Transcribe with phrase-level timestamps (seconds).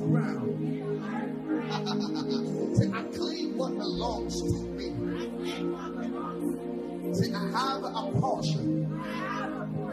[2.74, 4.88] Say, I claim what belongs to me.
[7.34, 8.88] I have a portion.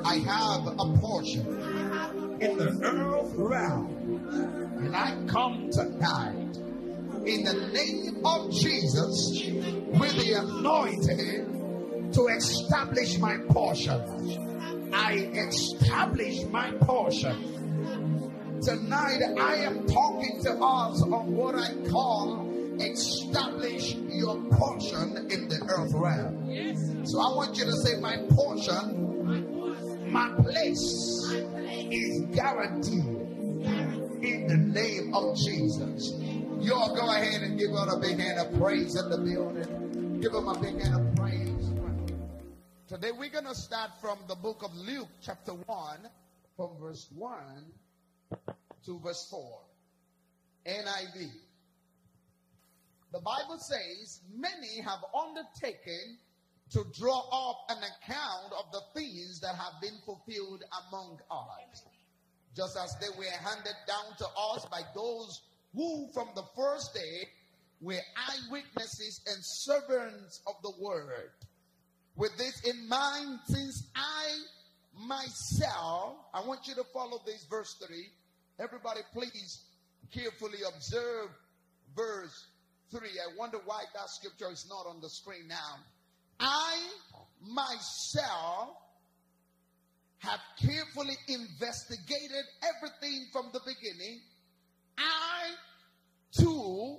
[0.05, 1.45] I have a portion
[2.39, 3.87] in the earth realm.
[4.77, 6.55] And I come tonight
[7.25, 9.41] in the name of Jesus
[9.99, 14.01] with the anointing to establish my portion.
[14.93, 17.56] I establish my portion.
[18.61, 22.47] Tonight I am talking to us on what I call
[22.79, 26.49] establish your portion in the earth realm.
[26.49, 26.77] Yes.
[27.05, 33.05] So I want you to say, My portion, my place is guaranteed
[34.23, 36.13] in the name of Jesus.
[36.59, 40.19] You all go ahead and give God a big hand of praise in the building.
[40.19, 41.47] Give him a big hand of praise.
[42.87, 45.97] Today we're going to start from the book of Luke, chapter 1,
[46.55, 47.35] from verse 1
[48.85, 49.61] to verse 4.
[50.67, 51.29] NIV.
[53.13, 56.17] The Bible says, Many have undertaken
[56.71, 61.83] to draw up an account of the things that have been fulfilled among us,
[62.55, 65.41] just as they were handed down to us by those
[65.73, 67.29] who from the first day
[67.79, 71.31] were eyewitnesses and servants of the word.
[72.15, 74.27] With this in mind, since I
[74.99, 77.97] myself, I want you to follow this verse 3.
[78.59, 79.63] Everybody, please
[80.11, 81.29] carefully observe
[81.95, 82.47] verse
[82.91, 82.99] 3.
[83.01, 85.75] I wonder why that scripture is not on the screen now.
[86.39, 86.77] I
[87.41, 88.69] myself
[90.19, 94.21] have carefully investigated everything from the beginning.
[94.97, 95.51] I
[96.37, 96.97] too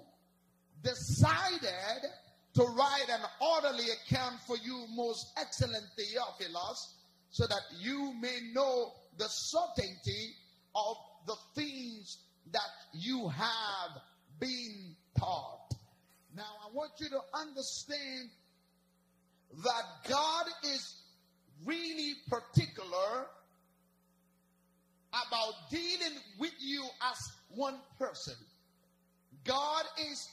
[0.82, 2.10] decided
[2.54, 6.94] to write an orderly account for you, most excellent Theophilus,
[7.30, 10.34] so that you may know the certainty
[10.74, 12.18] of the things
[12.52, 12.60] that
[12.92, 14.00] you have
[14.40, 15.74] been taught.
[16.36, 18.30] Now, I want you to understand
[19.64, 20.94] that God is
[21.64, 23.26] really particular
[25.10, 28.34] about dealing with you as one person.
[29.44, 30.28] God is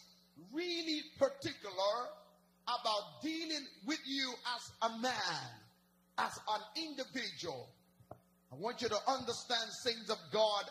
[0.54, 2.10] really particular
[2.68, 5.50] about dealing with you as a man,
[6.18, 7.70] as an individual.
[8.52, 10.64] I want you to understand, things of God,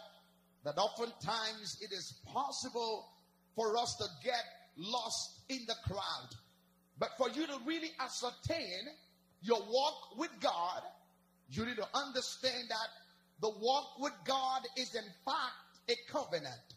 [0.65, 3.09] that oftentimes it is possible
[3.55, 4.43] for us to get
[4.77, 6.31] lost in the crowd.
[6.99, 8.89] But for you to really ascertain
[9.43, 10.83] your walk with God,
[11.51, 12.89] you need to understand that
[13.41, 16.75] the walk with God is in fact a covenant.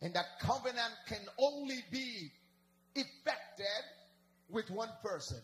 [0.00, 2.32] And that covenant can only be
[2.94, 3.84] effected
[4.48, 5.38] with one person.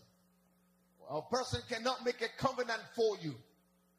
[1.09, 3.35] A person cannot make a covenant for you.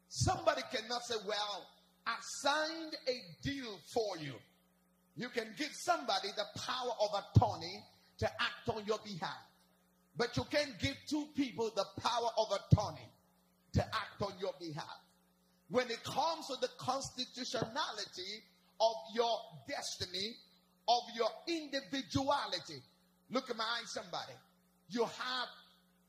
[0.09, 1.67] Somebody cannot say, Well,
[2.05, 4.33] I signed a deal for you.
[5.15, 7.83] You can give somebody the power of attorney
[8.19, 9.37] to act on your behalf.
[10.17, 13.07] But you can't give two people the power of attorney
[13.73, 14.99] to act on your behalf.
[15.69, 18.43] When it comes to the constitutionality
[18.81, 19.37] of your
[19.67, 20.35] destiny,
[20.87, 22.81] of your individuality,
[23.29, 24.33] look at my eyes, somebody.
[24.89, 25.47] You have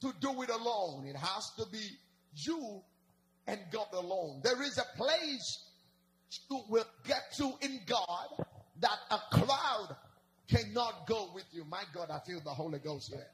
[0.01, 1.07] to do it alone.
[1.07, 1.83] It has to be
[2.35, 2.83] you
[3.47, 4.41] and God alone.
[4.43, 5.65] There is a place
[6.49, 8.47] you will get to in God
[8.81, 9.97] that a crowd
[10.49, 11.65] cannot go with you.
[11.65, 13.27] My God, I feel the Holy Ghost here.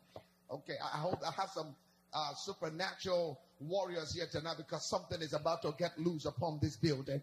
[0.50, 1.74] Okay, I hope I have some
[2.14, 7.20] uh, supernatural warriors here tonight because something is about to get loose upon this building.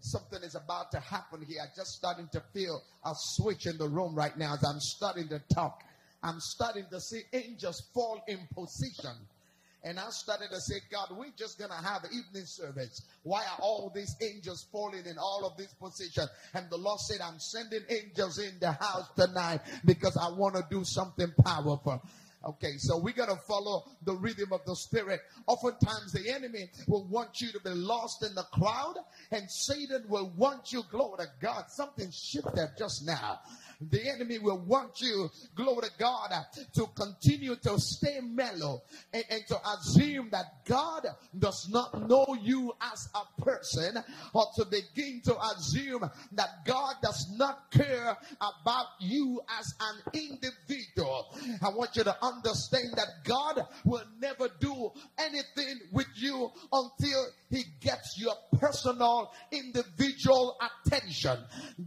[0.00, 1.60] Something is about to happen here.
[1.62, 5.28] I'm just starting to feel a switch in the room right now as I'm starting
[5.28, 5.84] to talk.
[6.22, 9.16] I'm starting to see angels fall in position.
[9.84, 13.02] And I started to say, God, we're just going to have evening service.
[13.24, 16.24] Why are all these angels falling in all of this position?
[16.54, 20.64] And the Lord said, I'm sending angels in the house tonight because I want to
[20.70, 22.00] do something powerful.
[22.44, 25.20] Okay, so going to follow the rhythm of the Spirit.
[25.46, 28.96] Oftentimes, the enemy will want you to be lost in the crowd,
[29.30, 31.64] and Satan will want you, glory to God.
[31.68, 33.40] Something shifted just now.
[33.90, 36.30] The enemy will want you, glory to God,
[36.74, 41.06] to continue to stay mellow and, and to assume that God
[41.38, 43.98] does not know you as a person
[44.34, 51.36] or to begin to assume that God does not care about you as an individual.
[51.60, 57.64] I want you to understand that God will never do anything with you until he
[57.80, 60.56] gets your personal individual
[60.86, 61.36] attention.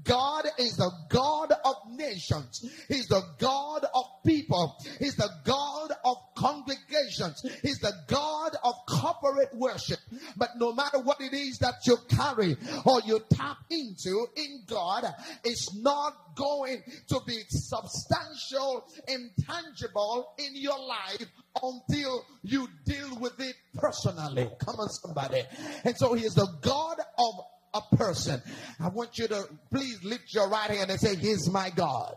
[0.04, 2.64] God is the God of nations.
[2.88, 4.76] He's the God of people.
[5.00, 7.46] He's the God of congregations.
[7.62, 10.00] He's the God of corporate worship.
[10.38, 15.06] But no matter what it is that you carry or you tap into in God,
[15.44, 21.26] it's not going to be substantial and tangible in your life
[21.62, 24.50] until you deal with it personally.
[24.60, 25.44] Come on, somebody.
[25.84, 27.34] And so he is the God of
[27.74, 28.42] a person.
[28.80, 32.16] I want you to please lift your right hand and say, He's my God.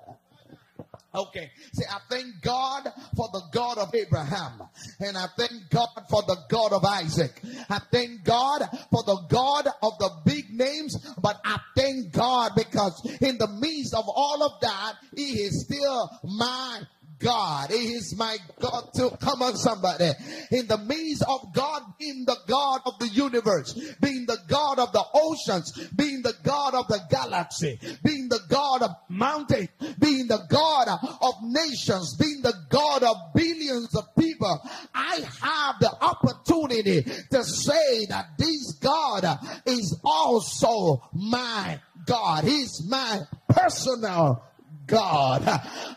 [1.15, 1.51] Okay.
[1.73, 2.85] Say, I thank God
[3.17, 4.63] for the God of Abraham.
[5.01, 7.41] And I thank God for the God of Isaac.
[7.71, 10.97] I thank God for the God of the big names.
[11.21, 16.11] But I thank God because in the midst of all of that, He is still
[16.25, 16.83] my
[17.19, 17.71] God.
[17.71, 20.11] He is my God to come on somebody.
[20.51, 24.93] In the midst of God being the God of the universe, being the God of
[24.93, 29.69] the oceans, being the God of the galaxy, being the God of mountains,
[29.99, 34.61] being the God of nations, being the God of billions of people,
[34.95, 42.45] I have the opportunity to say that this God is also my God.
[42.45, 44.43] He's my personal
[44.89, 45.43] God.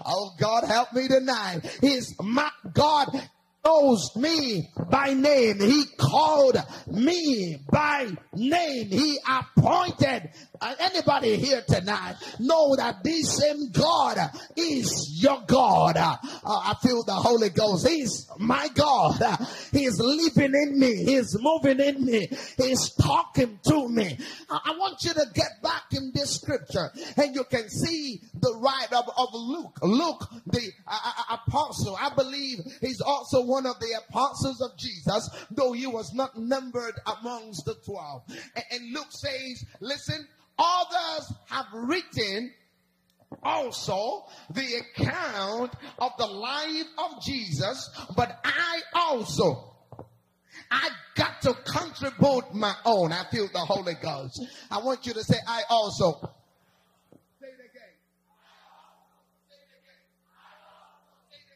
[0.05, 1.61] Oh God, help me tonight.
[1.81, 3.07] He's my God
[3.65, 5.59] knows me by name.
[5.59, 6.57] He called
[6.88, 8.89] me by name.
[8.89, 10.29] He appointed
[10.79, 14.17] anybody here tonight know that this same God
[14.55, 15.97] is your God.
[15.97, 17.87] Uh, I feel the Holy Ghost.
[17.87, 19.19] He's my God.
[19.71, 21.03] He's living in me.
[21.03, 22.27] He's moving in me.
[22.57, 24.17] He's talking to me.
[24.49, 28.93] I want you to get back in this scripture and you can see the write
[28.93, 29.79] of, of Luke.
[29.81, 30.71] Luke, the
[31.29, 36.37] apostle, I believe he's also one of the apostles of Jesus, though he was not
[36.37, 38.23] numbered amongst the 12.
[38.55, 40.27] And, and Luke says, listen,
[40.57, 42.53] others have written
[43.44, 49.71] also the account of the life of Jesus, but I also
[50.71, 53.12] I got to contribute my own.
[53.12, 54.42] I feel the Holy Ghost.
[54.71, 56.13] I want you to say, I also.
[57.39, 57.92] Say it again.
[59.50, 60.00] Say it again.
[61.30, 61.51] Say it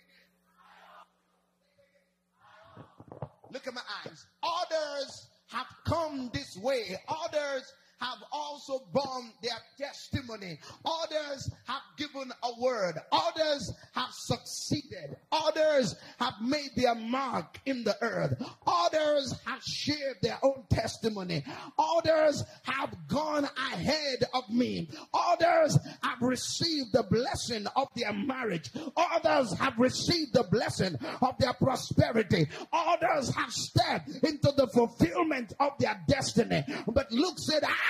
[3.21, 3.27] again.
[3.51, 4.25] Look at my eyes.
[4.43, 6.97] Others have come this way.
[7.07, 10.59] Others have also borne their testimony.
[10.85, 12.95] Others have given a word.
[13.11, 15.15] Others have succeeded.
[15.31, 18.41] Others have made their mark in the earth.
[18.67, 21.43] Others have shared their own testimony.
[21.77, 24.89] Others have gone ahead of me.
[25.13, 28.71] Others have received the blessing of their marriage.
[28.95, 32.47] Others have received the blessing of their prosperity.
[32.71, 36.63] Others have stepped into the fulfillment of their destiny.
[36.87, 37.84] But Luke said, I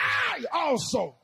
[0.51, 1.15] also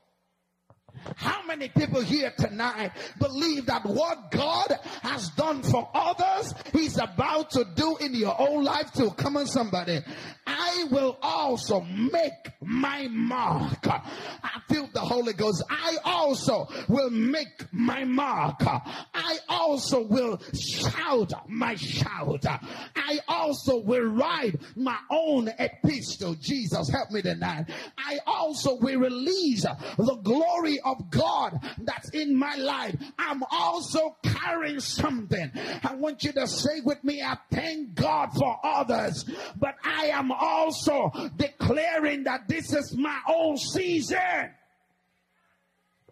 [1.16, 7.52] how many people here tonight believe that what God has done for others, He's about
[7.52, 9.12] to do in your own life too?
[9.12, 10.02] Come on, somebody.
[10.48, 13.88] I will also make my mark.
[13.88, 15.64] I feel the Holy Ghost.
[15.70, 18.62] I also will make my mark.
[18.66, 22.46] I also will shout my shout.
[22.46, 26.36] I also will write my own epistle.
[26.36, 27.66] Jesus, help me tonight.
[27.98, 34.16] I also will release the glory of of God that's in my life, I'm also
[34.24, 35.52] carrying something.
[35.84, 39.26] I want you to say with me, I thank God for others,
[39.58, 44.52] but I am also declaring that this is my own season.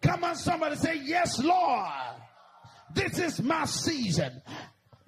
[0.02, 1.90] Come on, somebody say, Yes, Lord.
[2.94, 4.42] This is my season.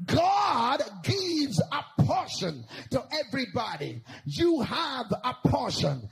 [0.05, 4.01] God gives a portion to everybody.
[4.25, 6.07] You have a portion.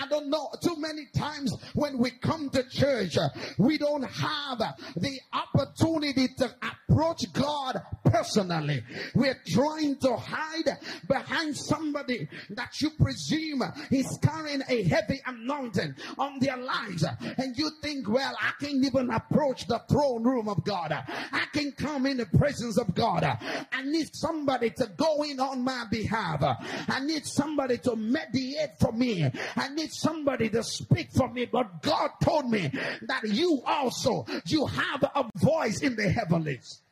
[0.00, 4.58] I don't know, too many times when we come to church, uh, we don't have
[4.96, 7.82] the opportunity to approach God
[8.14, 8.82] personally.
[9.14, 10.78] We're trying to hide
[11.08, 17.04] behind somebody that you presume is carrying a heavy anointing on their lives.
[17.38, 20.92] And you think, well, I can't even approach the throne room of God.
[20.92, 23.24] I can come in the presence of God.
[23.24, 26.42] I need somebody to go in on my behalf.
[26.88, 29.28] I need somebody to mediate for me.
[29.56, 31.46] I need somebody to speak for me.
[31.46, 32.70] But God told me
[33.08, 36.83] that you also, you have a voice in the heavens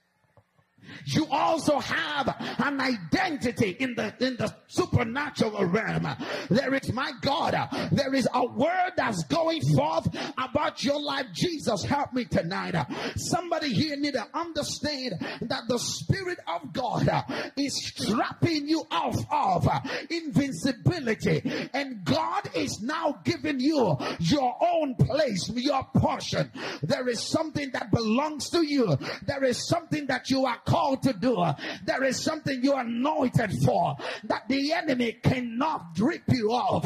[1.06, 6.06] you also have an identity in the in the supernatural realm.
[6.48, 7.54] There is my God.
[7.92, 10.08] There is a word that's going forth
[10.38, 11.26] about your life.
[11.32, 12.74] Jesus, help me tonight.
[13.16, 17.08] Somebody here need to understand that the Spirit of God
[17.56, 19.68] is stripping you off of
[20.10, 26.50] invincibility, and God is now giving you your own place, your portion.
[26.82, 28.96] There is something that belongs to you.
[29.26, 31.44] There is something that you are called called to do.
[31.84, 36.84] There is something you're anointed for that the enemy cannot drip you off.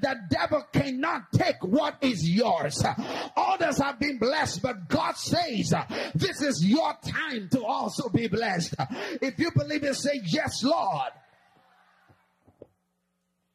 [0.00, 2.82] The devil cannot take what is yours.
[3.36, 5.74] Others have been blessed, but God says
[6.14, 8.74] this is your time to also be blessed.
[9.20, 11.12] If you believe it, say yes, Lord.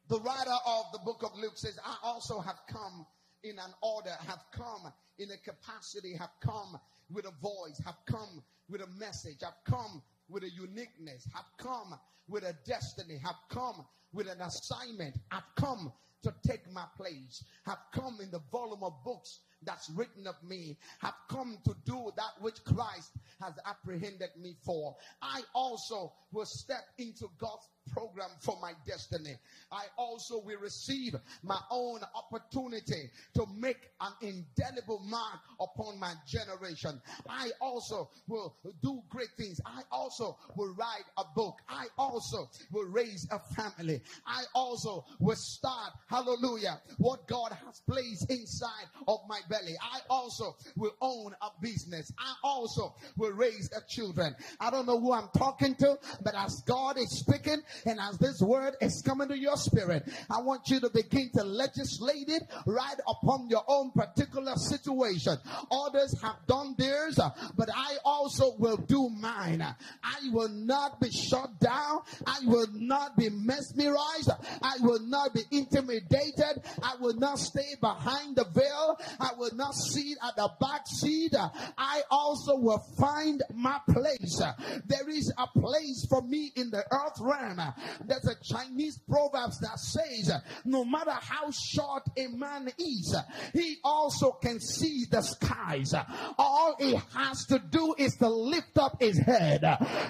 [0.08, 3.06] The writer of the book of Luke says, I also have come
[3.44, 6.80] in an order, have come in a capacity, have come
[7.10, 11.96] with a voice, have come with a message, have come with a uniqueness, have come
[12.28, 15.92] with a destiny, have come with an assignment, have come
[16.24, 20.78] to take my place, have come in the volume of books that's written of me,
[21.00, 23.12] have come to do that which Christ
[23.42, 24.96] has apprehended me for.
[25.22, 29.36] I also will step into God's program for my destiny.
[29.72, 37.02] I also will receive my own opportunity to make an indelible mark upon my generation.
[37.28, 39.60] I also will do great things.
[39.66, 41.60] I also will write a book.
[41.68, 44.02] I also will raise a family.
[44.26, 49.76] I also will start, hallelujah, what God has placed inside of my belly.
[49.82, 52.12] I also will own a business.
[52.18, 54.36] I also will raise a children.
[54.60, 58.40] I don't know who I'm talking to, but as God is speaking and as this
[58.42, 62.98] word is coming to your spirit, I want you to begin to legislate it right
[63.08, 65.38] upon your own particular situation.
[65.72, 67.20] Others have done theirs,
[67.58, 69.62] but I also will do mine.
[69.62, 72.02] I will not be shut down.
[72.26, 74.32] I will not be mesmerized.
[74.62, 76.64] I will not be intimidated.
[76.84, 79.00] I will not stay behind the veil.
[79.20, 81.34] I will not sit at the back seat.
[81.78, 84.42] I also will find my place.
[84.86, 87.62] There is a place for me in the earth realm.
[88.06, 90.32] There's a Chinese proverb that says,
[90.66, 93.16] no matter how short a man is,
[93.54, 95.94] he also can see the skies.
[96.38, 99.64] All he has to do is to lift up his head.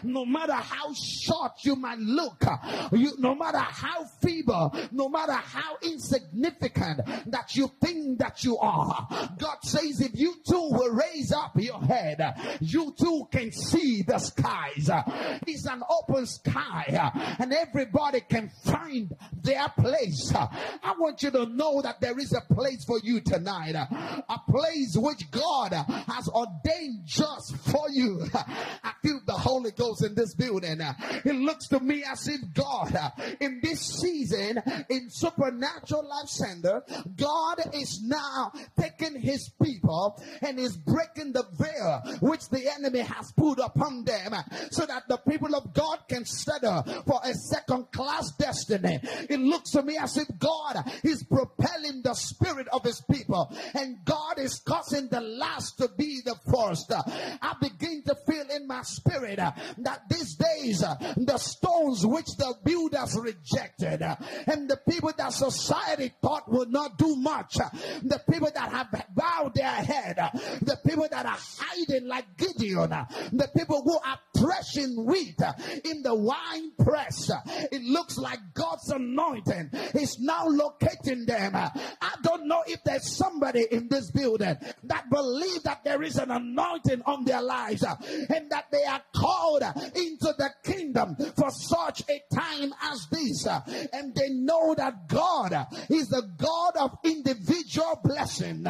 [0.03, 2.43] No matter how short you might look,
[2.91, 9.07] you, no matter how feeble, no matter how insignificant that you think that you are,
[9.37, 12.21] God says if you too will raise up your head,
[12.61, 14.89] you too can see the skies.
[15.47, 20.33] It's an open sky and everybody can find their place.
[20.35, 23.75] I want you to know that there is a place for you tonight.
[23.75, 28.25] A place which God has ordained just for you.
[28.33, 30.79] I feel the Holy Ghost in this building.
[31.25, 32.97] It looks to me as if God
[33.39, 36.83] in this season in Supernatural Life Center,
[37.15, 43.31] God is now taking his people and is breaking the veil which the enemy has
[43.33, 44.33] put upon them
[44.71, 48.99] so that the people of God can settle for a second class destiny.
[49.29, 53.97] It looks to me as if God is propelling the spirit of his people and
[54.05, 56.91] God is causing the last to be the first.
[56.91, 63.17] I begin to feel in my spirit that these days the stones which the builders
[63.19, 64.01] rejected
[64.47, 67.55] and the people that society thought would not do much,
[68.03, 70.17] the people that have bowed their head,
[70.61, 75.39] the people that are hiding like Gideon, the people who are threshing wheat
[75.85, 77.31] in the wine press.
[77.71, 81.55] It looks like God's anointing is now locating them.
[81.55, 86.31] I don't know if there's somebody in this building that believe that there is an
[86.31, 89.63] anointing on their lives and that they are called
[89.95, 93.47] into the kingdom for such a time as this.
[93.93, 98.65] And they know that God is the God of individual blessing.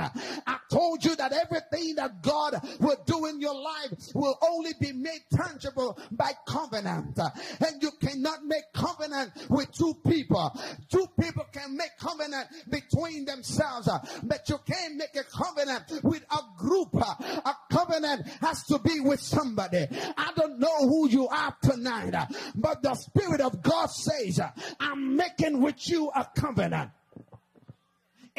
[0.45, 4.91] I told you that everything that God will do in your life will only be
[4.91, 7.17] made tangible by covenant.
[7.59, 10.51] And you cannot make covenant with two people.
[10.89, 13.89] Two people can make covenant between themselves,
[14.23, 16.93] but you can't make a covenant with a group.
[16.95, 19.87] A covenant has to be with somebody.
[20.17, 22.13] I don't know who you are tonight,
[22.55, 24.39] but the Spirit of God says,
[24.79, 26.91] I'm making with you a covenant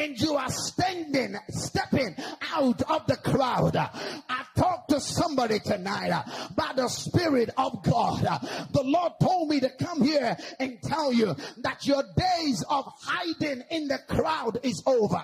[0.00, 2.16] and you are standing, stepping
[2.52, 3.76] out of the crowd.
[3.76, 6.24] I talked to somebody tonight
[6.56, 8.22] by the Spirit of God.
[8.72, 13.62] The Lord told me to come here and tell you that your days of hiding
[13.70, 15.22] in the crowd is over.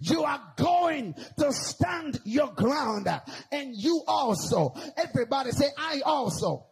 [0.00, 3.06] You are going to stand your ground
[3.52, 4.74] and you also.
[4.96, 6.66] Everybody say, I also.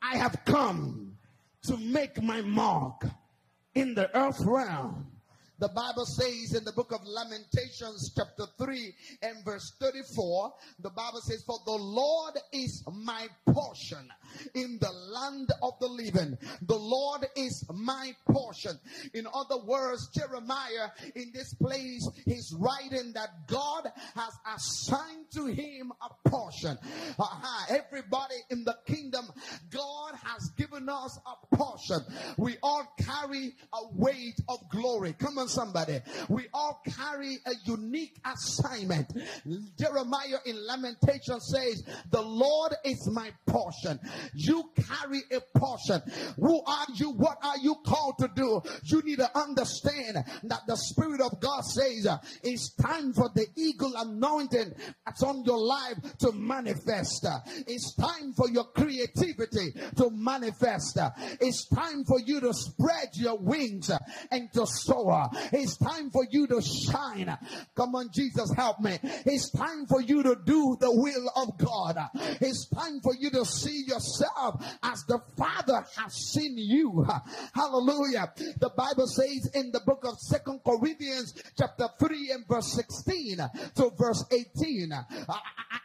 [0.00, 1.16] I have come
[1.64, 3.06] to make my mark
[3.74, 5.13] in the earth realm
[5.64, 11.22] The Bible says in the book of Lamentations, chapter 3 and verse 34, the Bible
[11.22, 14.06] says, For the Lord is my portion
[14.54, 16.36] in the land of the living.
[16.66, 18.78] The Lord is my portion.
[19.14, 25.92] In other words, Jeremiah in this place, he's writing that God has assigned to him
[26.02, 26.76] a portion.
[27.18, 27.74] Uh-huh.
[27.74, 29.30] Everybody in the kingdom,
[29.70, 32.00] God has given us a portion.
[32.36, 35.14] We all carry a weight of glory.
[35.14, 36.00] Come on, somebody.
[36.28, 39.12] We all carry a unique assignment.
[39.78, 44.00] Jeremiah in Lamentation says, The Lord is my portion.
[44.34, 46.02] You carry a portion.
[46.36, 47.10] Who are you?
[47.10, 48.62] What are you called to do?
[48.84, 53.46] You need to understand that the Spirit of God says uh, it's time for the
[53.56, 54.72] eagle anointing
[55.04, 57.24] that's on your life to manifest.
[57.24, 60.98] Uh, it's time for your creativity to manifest.
[60.98, 63.98] Uh, it's time for you to spread your wings uh,
[64.30, 65.28] and to soar.
[65.52, 67.36] It's time for you to shine.
[67.74, 68.98] Come on, Jesus, help me.
[69.02, 71.98] It's time for you to do the will of God.
[72.40, 77.06] It's time for you to see yourself as the Father has seen you.
[77.54, 78.32] Hallelujah.
[78.58, 83.38] The Bible says in the book of Second Corinthians chapter 3 and verse 16
[83.76, 84.92] to verse 18.
[84.92, 85.38] I, I,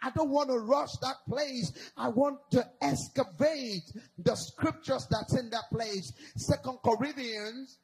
[0.04, 1.72] I don't want to rush that place.
[1.98, 6.14] I want to excavate the scriptures that's in that place.
[6.36, 7.78] Second Corinthians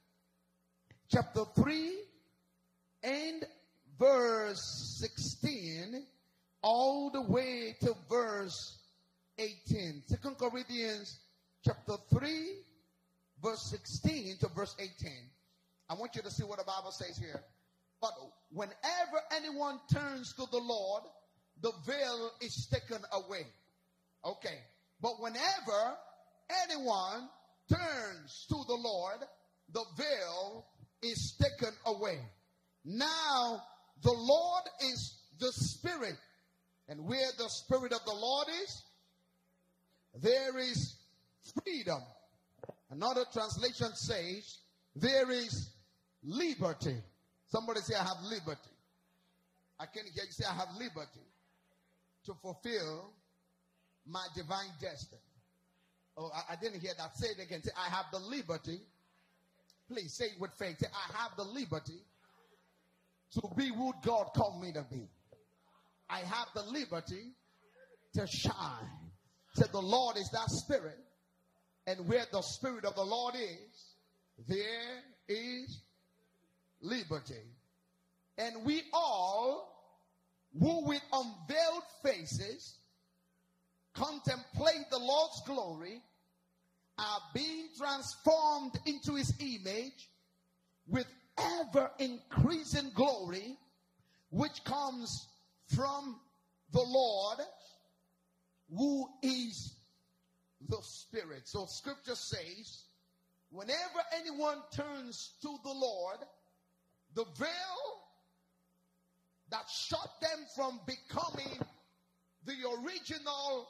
[1.10, 2.00] chapter 3
[3.04, 3.44] and
[4.00, 6.04] verse 16
[6.62, 8.80] all the way to verse
[9.38, 10.04] 18.
[10.08, 11.20] Second Corinthians
[11.64, 12.56] chapter 3
[13.44, 15.12] verse 16 to verse 18.
[15.90, 17.44] I want you to see what the Bible says here.
[18.02, 18.14] But
[18.52, 21.04] whenever anyone turns to the Lord,
[21.62, 23.46] the veil is taken away.
[24.26, 24.60] Okay.
[25.02, 25.96] But whenever
[26.68, 27.30] anyone
[27.72, 29.20] turns to the Lord,
[29.74, 30.66] the veil
[31.06, 32.20] is taken away.
[32.84, 33.62] Now,
[34.02, 36.16] the Lord is the Spirit.
[36.88, 38.84] And where the Spirit of the Lord is,
[40.22, 40.96] there is
[41.64, 42.02] freedom.
[42.92, 44.60] Another translation says,
[44.96, 45.72] there is
[46.24, 46.96] liberty.
[47.48, 48.70] Somebody say, I have liberty.
[49.80, 51.26] I can hear you say, I have liberty
[52.26, 53.12] to fulfill
[54.08, 55.22] my divine destiny.
[56.18, 57.18] Oh, I, I, didn't hear that.
[57.18, 57.62] Say it again.
[57.62, 58.80] Say, I have the liberty.
[59.88, 60.80] Please say it with faith.
[60.80, 62.02] Say, I have the liberty
[63.34, 65.08] to be who God called me to be.
[66.10, 67.34] I have the liberty
[68.14, 68.90] to shine.
[69.56, 70.98] Say, the Lord is that spirit.
[71.88, 73.96] And where the spirit of the Lord is,
[74.48, 75.82] there is
[76.82, 77.44] liberty.
[78.38, 79.72] And we all,
[80.60, 82.80] who with unveiled faces
[83.94, 86.02] contemplate the Lord's glory,
[86.98, 90.10] are being transformed into his image
[90.88, 93.58] with ever increasing glory,
[94.30, 95.28] which comes
[95.76, 96.20] from
[96.72, 97.40] the Lord,
[98.70, 99.74] who is
[100.70, 101.42] the Spirit.
[101.46, 102.84] So scripture says,
[103.52, 106.18] whenever anyone turns to the Lord,
[107.14, 107.50] the veil
[109.52, 111.60] that shut them from becoming
[112.46, 113.68] the original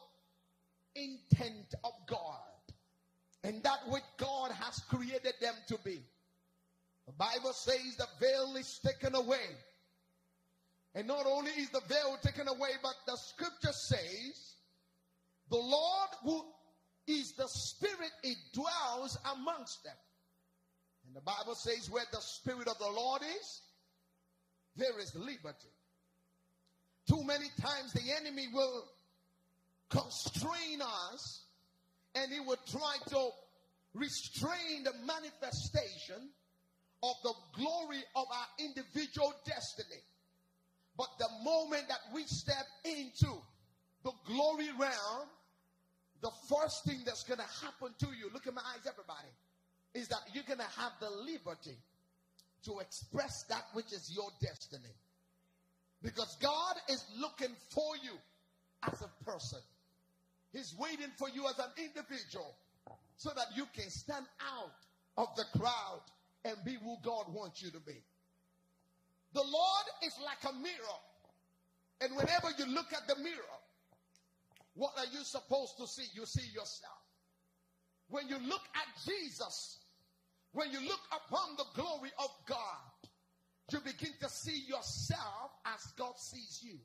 [0.95, 2.54] intent of God
[3.45, 6.01] and that which God has created them to be.
[7.05, 9.45] The Bible says the veil is taken away.
[10.95, 14.55] And not only is the veil taken away, but the scripture says
[15.51, 16.43] the Lord who
[17.08, 19.93] is the spirit, it dwells amongst them.
[21.05, 23.62] And the Bible says where the spirit of the Lord is,
[24.75, 25.69] there is liberty.
[27.08, 28.86] Too many times the enemy will
[29.91, 31.44] constrain us
[32.15, 33.30] and he will try to
[33.93, 36.30] restrain the manifestation
[37.04, 40.01] of the glory of our individual destiny.
[40.97, 43.41] But the moment that we step into
[44.04, 45.28] the glory realm,
[46.21, 49.30] the first thing that's going to happen to you, look at my eyes, everybody,
[49.93, 51.78] is that you're going to have the liberty
[52.65, 54.93] to express that which is your destiny.
[56.01, 58.17] Because God is looking for you
[58.84, 59.60] as a person.
[60.55, 62.55] He's waiting for you as an individual
[63.17, 64.71] so that you can stand out
[65.17, 66.01] of the crowd
[66.45, 68.01] and be who God wants you to be.
[69.33, 70.99] The Lord is like a mirror.
[71.99, 73.59] And whenever you look at the mirror,
[74.75, 76.05] what are you supposed to see?
[76.13, 77.03] You see yourself.
[78.07, 79.79] When you look at Jesus,
[80.53, 83.09] when you look upon the glory of God,
[83.73, 86.77] you begin to see yourself as God sees you.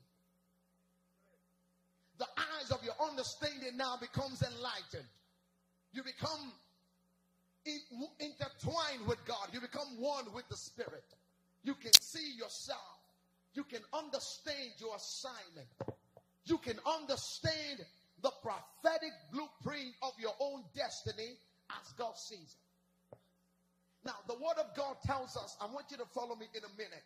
[2.21, 5.09] The eyes of your understanding now becomes enlightened.
[5.91, 6.53] You become
[7.65, 7.79] in,
[8.19, 9.49] intertwined with God.
[9.51, 11.03] You become one with the Spirit.
[11.63, 12.99] You can see yourself.
[13.55, 15.65] You can understand your assignment.
[16.45, 17.83] You can understand
[18.21, 21.33] the prophetic blueprint of your own destiny
[21.71, 23.17] as God sees it.
[24.05, 26.77] Now, the word of God tells us, I want you to follow me in a
[26.77, 27.03] minute,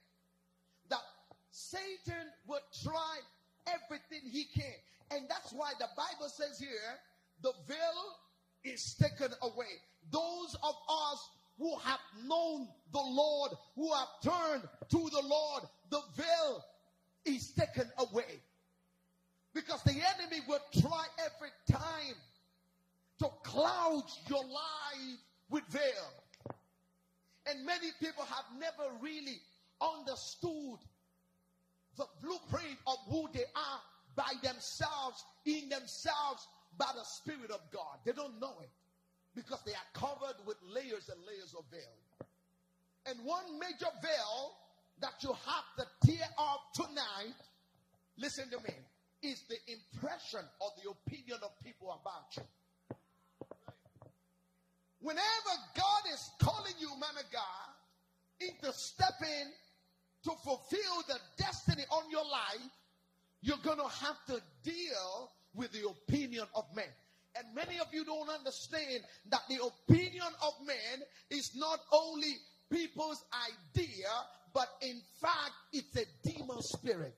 [0.89, 1.03] that
[1.51, 3.19] Satan would try
[3.65, 4.75] everything he can.
[5.11, 6.99] And that's why the Bible says here,
[7.41, 8.17] the veil
[8.63, 9.79] is taken away.
[10.11, 16.01] Those of us who have known the Lord, who have turned to the Lord, the
[16.15, 16.65] veil
[17.25, 18.41] is taken away.
[19.53, 22.15] Because the enemy will try every time
[23.19, 26.53] to cloud your life with veil.
[27.47, 29.39] And many people have never really
[29.79, 30.79] understood
[31.97, 33.79] the blueprint of who they are
[34.15, 36.47] by themselves, in themselves,
[36.77, 37.99] by the Spirit of God.
[38.05, 38.69] They don't know it
[39.35, 42.27] because they are covered with layers and layers of veil.
[43.05, 44.55] And one major veil
[45.01, 47.35] that you have to tear off tonight,
[48.17, 48.73] listen to me,
[49.21, 52.43] is the impression or the opinion of people about you.
[55.01, 57.69] Whenever God is calling you, man of God,
[58.39, 59.51] into stepping
[60.23, 62.71] to fulfill the destiny on your life,
[63.45, 66.89] you're going to have to deal with the opinion of men.
[67.37, 72.33] And many of you don't understand that the opinion of men is not only
[72.71, 74.07] people's idea,
[74.51, 77.15] but in fact, it's a demon spirit.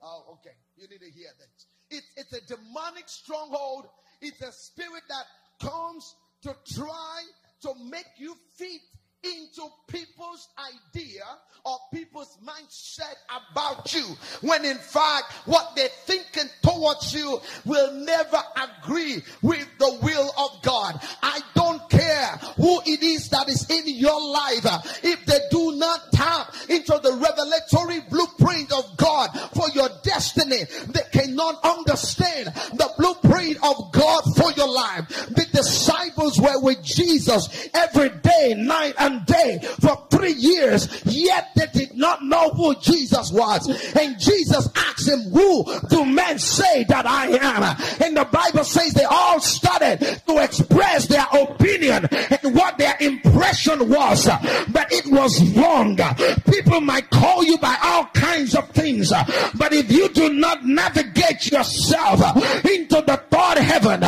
[0.00, 0.54] Oh, okay.
[0.76, 1.66] You need to hear this.
[1.90, 3.86] It's, it's a demonic stronghold.
[4.20, 7.22] It's a spirit that comes to try
[7.62, 8.82] to make you fit
[9.24, 10.48] into people's
[10.94, 11.22] idea
[11.64, 14.04] or people's mindset about you
[14.42, 20.62] when in fact what they're thinking towards you will never agree with the will of
[20.62, 21.00] God.
[21.22, 26.12] I don't care who it is that is in your life if they do not
[26.12, 33.56] tap into the revelatory blueprint of God for your destiny they cannot understand the blueprint
[33.62, 35.08] of God for your life.
[35.08, 41.66] The disciples were with Jesus every day, night and day for three years, yet they
[41.72, 43.68] did not know who Jesus was.
[43.94, 47.62] And Jesus asked him, Who do men say that I am?
[48.04, 53.88] And the Bible says they all started to express their opinion and what their impression
[53.88, 54.26] was,
[54.68, 55.98] but it was wrong.
[56.50, 59.12] People might call you by all kinds of things,
[59.54, 62.20] but if you do not navigate yourself
[62.64, 64.02] into the third heaven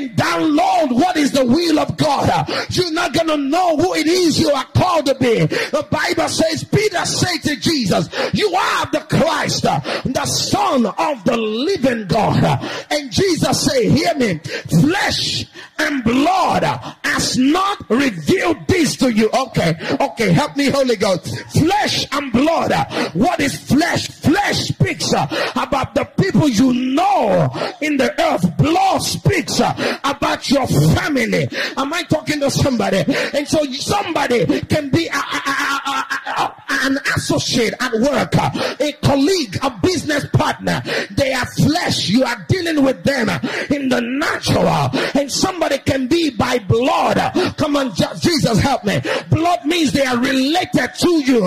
[0.00, 4.38] download what is the will of God, you're not going to know who it is
[4.38, 5.46] you are called to be.
[5.46, 9.00] The Bible says, Peter said to Jesus, You are the
[9.46, 12.42] Christ, uh, the Son of the living God.
[12.90, 14.38] And Jesus said, Hear me,
[14.80, 15.46] flesh
[15.78, 16.64] and blood
[17.04, 19.30] has not revealed this to you.
[19.30, 21.38] Okay, okay, help me, Holy Ghost.
[21.52, 22.72] Flesh and blood.
[23.14, 24.08] What is flesh?
[24.08, 27.48] Flesh speaks uh, about the people you know
[27.80, 28.56] in the earth.
[28.56, 31.48] Blood speaks uh, about your family.
[31.76, 33.04] Am I talking to somebody?
[33.34, 36.54] And so somebody can be a, a, a,
[36.86, 38.34] an associate at work,
[38.80, 40.82] a colleague, a business partner.
[41.10, 42.08] They are flesh.
[42.08, 43.28] You are dealing with them
[43.70, 44.90] in the natural.
[45.14, 47.18] And somebody can be by blood.
[47.56, 49.00] Come on, Jesus, help me.
[49.30, 51.40] Blood means they are related to you.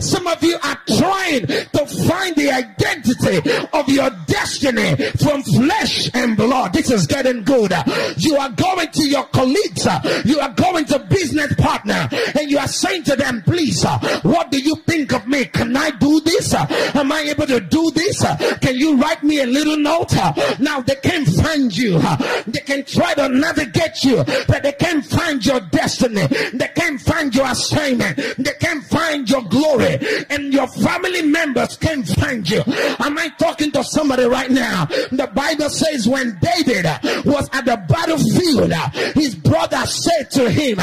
[0.00, 6.36] Some of you are trying to find the identity of your destiny from flesh and
[6.36, 6.72] blood.
[6.72, 7.72] This is getting good.
[8.16, 9.86] You are going to your colleagues.
[10.24, 13.84] You are going to business partner and you are saying to them, please,
[14.22, 15.44] what do you think of me?
[15.46, 16.54] Can I do this?
[16.54, 18.24] Am I able to do this?
[18.60, 20.14] Can you write me a little note?
[20.58, 21.98] Now they can't find you.
[22.46, 26.26] They can try to navigate you, but they can't find your destiny.
[26.52, 28.16] They can't find your assignment.
[28.38, 29.98] They can't find your glory.
[30.30, 32.62] And your family members can't find you.
[33.00, 34.86] Am I talking to somebody right now?
[34.86, 36.86] The Bible says when David
[37.24, 38.72] was at the battlefield,
[39.14, 40.78] his brother said to him,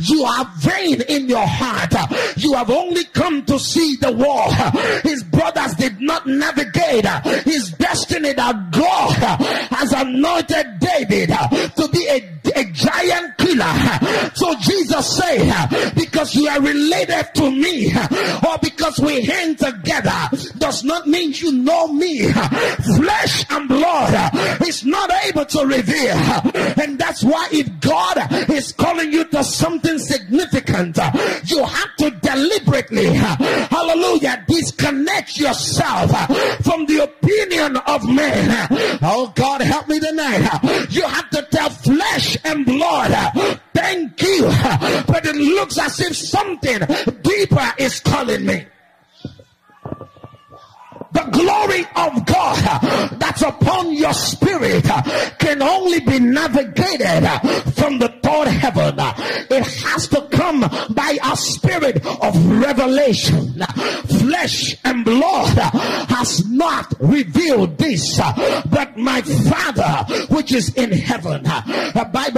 [0.00, 1.92] You are vain in your heart.
[2.36, 4.50] You have only come to see the war.
[5.02, 9.36] His brothers did not navigate uh, his destiny that God uh,
[9.74, 13.72] has anointed David uh, to be a a giant killer.
[14.34, 20.84] So Jesus said, because you are related to me or because we hang together does
[20.84, 22.30] not mean you know me.
[22.96, 24.34] Flesh and blood
[24.66, 26.16] is not able to reveal.
[26.80, 30.98] And that's why if God is calling you to something significant,
[31.44, 36.26] you have to deliberately, hallelujah, disconnect yourself Uh,
[36.62, 38.68] from the opinion of man.
[39.02, 40.86] Oh God, help me tonight.
[40.90, 43.10] You have to tell flesh and blood.
[43.12, 44.44] Uh, thank you,
[45.06, 46.80] but it looks as if something
[47.22, 48.66] deeper is calling me
[51.12, 54.84] the glory of God that's upon your spirit
[55.38, 57.24] can only be navigated
[57.74, 58.94] from the third heaven.
[59.50, 63.62] It has to come by a spirit of revelation.
[64.20, 65.58] Flesh and blood
[66.08, 71.44] has not revealed this, but my Father which is in heaven.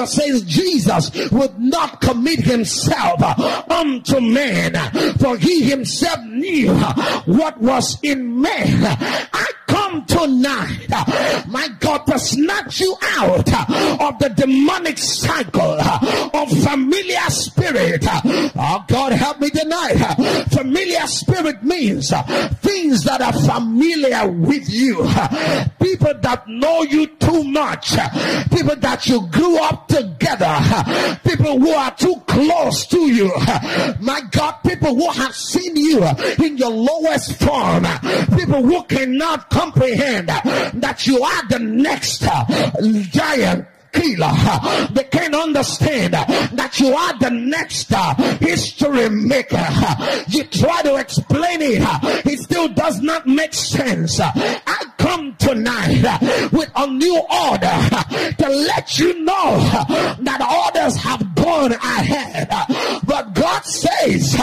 [0.03, 3.23] Bible says Jesus would not commit himself
[3.71, 4.75] unto man,
[5.19, 6.75] for he himself knew
[7.25, 8.85] what was in man.
[9.33, 9.47] I
[9.93, 10.89] come tonight,
[11.47, 13.53] my God, to snatch you out
[14.01, 18.05] of the demonic cycle of familiar spirit.
[18.05, 19.97] Oh, God, help me tonight.
[20.51, 22.11] Familiar spirit means
[22.61, 24.97] things that are familiar with you,
[25.81, 27.93] people that know you too much,
[28.51, 30.59] people that you grew up together,
[31.25, 33.31] people who are too close to you.
[34.01, 36.03] My God, people who have seen you
[36.45, 37.85] in your lowest form,
[38.37, 42.45] people who cannot comprehend that you are the next uh,
[43.11, 44.33] giant killer.
[44.93, 47.93] They can't understand that you are the next
[48.41, 49.65] history maker.
[50.29, 51.83] You try to explain it,
[52.27, 54.21] it still does not make sense.
[54.21, 56.03] I come tonight
[56.53, 59.59] with a new order to let you know
[60.21, 62.49] that orders have gone ahead.
[63.05, 64.35] But God says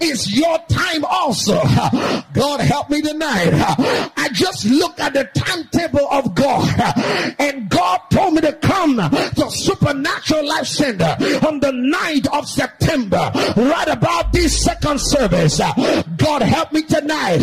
[0.00, 1.60] it's your time also.
[2.32, 3.50] God help me tonight.
[4.16, 6.68] I just look at the timetable of God
[7.38, 12.38] and God told me to come the uh, Supernatural Life Center uh, on the 9th
[12.38, 15.60] of September, right about this second service.
[15.60, 17.40] Uh, God help me tonight.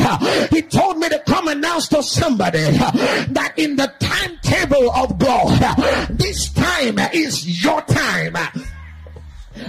[0.51, 5.59] He told me to come announce to somebody that in the timetable of God,
[6.09, 8.35] this time is your time.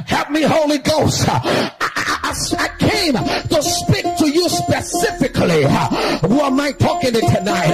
[0.07, 1.27] Help me, Holy Ghost.
[1.29, 1.41] I,
[1.81, 5.63] I, I, came to speak to you specifically.
[5.63, 7.73] Who am I talking to tonight?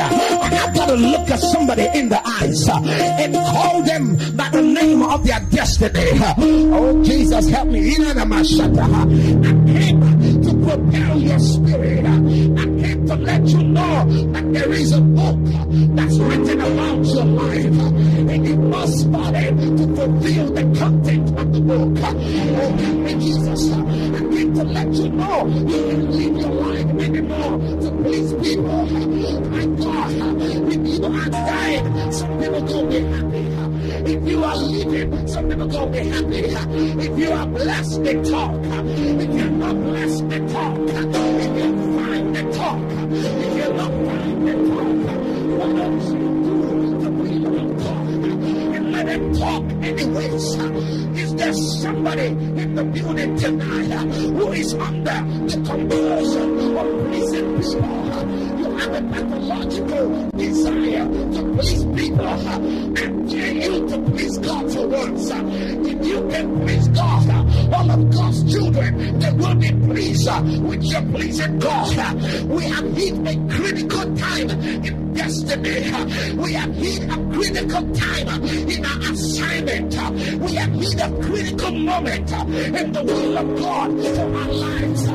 [0.89, 5.23] To look at somebody in the eyes uh, and call them by the name of
[5.23, 6.01] their destiny.
[6.15, 7.95] Uh, oh, Jesus, help me.
[7.95, 8.43] Uh, I
[9.67, 12.05] came prepare your spirit.
[12.05, 15.39] I came to let you know that there is a book
[15.97, 17.79] that's written about your life.
[18.29, 21.99] And it must study to fulfill the content of the book.
[22.05, 27.91] Oh, Jesus, I need to let you know you can live your life anymore to
[28.03, 28.87] please people.
[29.49, 30.13] My God,
[30.73, 33.78] if you are dying, some people gonna be happy.
[33.91, 36.41] If you are living, some people gonna be happy.
[37.07, 38.55] If you are blessed, they talk.
[38.63, 40.79] If you're not blessed, they talk.
[40.79, 42.81] If you're fine, they talk.
[43.11, 44.89] If you're not fine, they talk.
[45.59, 46.57] What else you do
[47.03, 48.07] to people talk?
[48.77, 50.99] And let them talk anyways
[51.39, 58.48] there's somebody in the building tonight who is under the compulsion of pleasing people.
[58.79, 62.89] Have a pathological desire to please people
[63.29, 65.31] dare you to please God for once.
[65.31, 67.29] If you can please God,
[67.75, 70.29] all of God's children, they will be pleased
[70.63, 72.15] with your pleasing God.
[72.47, 76.37] We have hit a critical time in destiny.
[76.37, 79.95] We have hit a critical time in our assignment.
[80.41, 85.07] We have hit a critical moment in the will of God for our lives.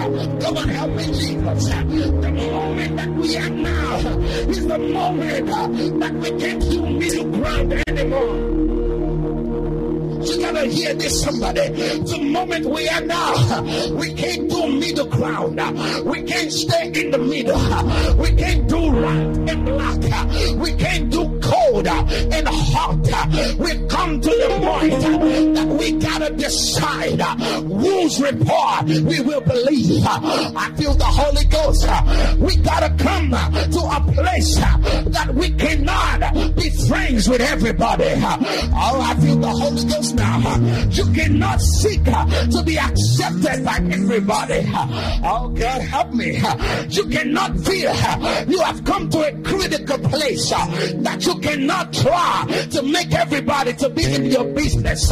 [0.43, 1.69] Come on, help me, Jesus.
[1.69, 5.47] The moment that we are now is the moment
[5.99, 8.62] that we can't do middle ground anymore.
[10.53, 11.67] Gotta hear this, somebody.
[11.69, 13.63] The moment we are now,
[13.93, 15.59] we can't do middle ground.
[16.05, 17.57] We can't stay in the middle.
[18.17, 19.97] We can't do right and black.
[20.57, 22.99] We can't do cold uh, and hot.
[23.12, 25.17] Uh, We've come to the point uh,
[25.53, 27.21] that we gotta decide
[27.67, 30.03] whose report we will believe.
[30.06, 31.86] I feel the Holy Ghost.
[32.39, 38.06] We gotta come to a place that we cannot be friends with everybody.
[38.15, 40.39] Oh, I feel the Holy Ghost now.
[40.89, 44.63] You cannot seek to be accepted by everybody.
[45.23, 46.39] Oh, God, help me.
[46.89, 47.93] You cannot feel
[48.47, 53.89] you have come to a critical place that you cannot try to make everybody to
[53.89, 55.12] be in your business.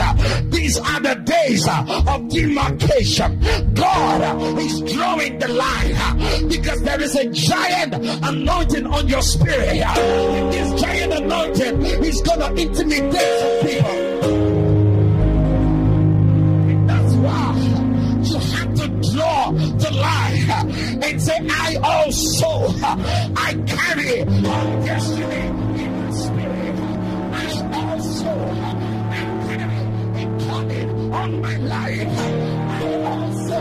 [0.49, 3.39] These are the days of demarcation.
[3.73, 7.93] God is drawing the line because there is a giant
[8.25, 9.83] anointing on your spirit.
[10.51, 13.91] This giant anointing is going to intimidate some people.
[16.69, 17.55] And that's why
[18.23, 22.73] you have to draw the line and say, I also,
[23.35, 24.25] I carry
[24.85, 25.60] destiny my spirit.
[28.23, 28.27] A
[31.11, 32.07] on my life.
[32.69, 33.59] I also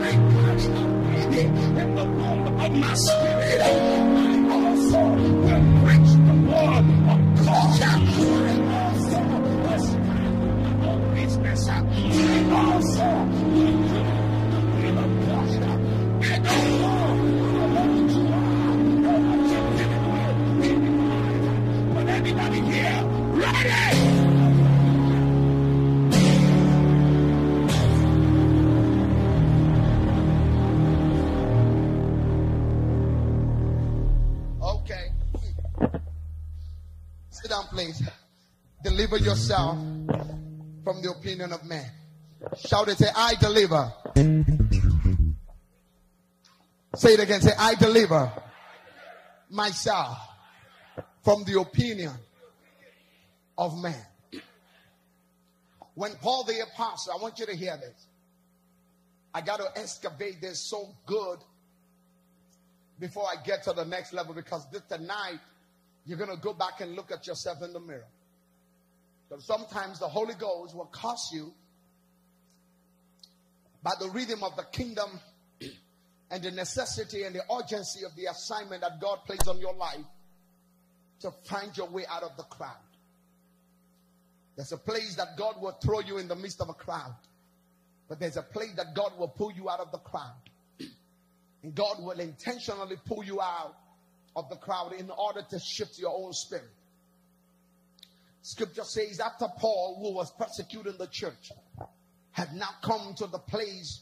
[0.00, 1.42] I carry a baby
[1.80, 2.04] in the
[2.64, 3.60] of my spirit.
[3.60, 3.68] I
[4.52, 5.62] also will
[6.26, 7.82] the word of God.
[7.82, 9.82] I also will
[11.56, 12.82] stand my own
[39.12, 39.76] Deliver yourself
[40.84, 41.84] from the opinion of man.
[42.64, 43.92] Shout it, say, I deliver.
[46.96, 48.32] Say it again, say, I deliver
[49.50, 50.16] myself
[51.22, 52.14] from the opinion
[53.58, 54.02] of man.
[55.94, 58.06] When Paul the apostle, I want you to hear this.
[59.34, 61.38] I got to excavate this so good
[62.98, 65.40] before I get to the next level because this tonight
[66.06, 68.06] you're going to go back and look at yourself in the mirror.
[69.38, 71.52] Sometimes the Holy Ghost will cause you
[73.82, 75.20] by the rhythm of the kingdom
[76.30, 80.04] and the necessity and the urgency of the assignment that God placed on your life
[81.20, 82.76] to find your way out of the crowd.
[84.56, 87.14] There's a place that God will throw you in the midst of a crowd,
[88.08, 90.34] but there's a place that God will pull you out of the crowd.
[91.62, 93.76] And God will intentionally pull you out
[94.34, 96.64] of the crowd in order to shift your own spirit.
[98.42, 101.52] Scripture says, after Paul, who was persecuting the church,
[102.32, 104.00] had now come to the place